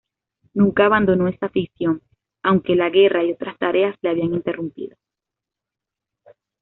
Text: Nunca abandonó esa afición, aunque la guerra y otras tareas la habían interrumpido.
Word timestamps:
Nunca 0.55 0.87
abandonó 0.87 1.27
esa 1.27 1.45
afición, 1.45 2.01
aunque 2.41 2.75
la 2.75 2.89
guerra 2.89 3.23
y 3.23 3.33
otras 3.33 3.55
tareas 3.59 3.95
la 4.01 4.09
habían 4.09 4.33
interrumpido. 4.33 4.97